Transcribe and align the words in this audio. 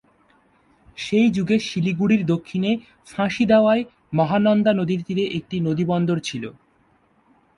সেই 0.97 1.27
যুগে 1.31 1.57
শিলিগুড়ির 1.59 2.23
দক্ষিণে 2.25 2.71
ফাঁসিদেওয়ায় 3.07 3.83
মহানন্দা 4.13 4.71
নদীর 4.73 5.01
তীরে 5.07 5.23
একটি 5.37 5.55
নদীবন্দর 5.59 6.17
ছিল। 6.19 6.43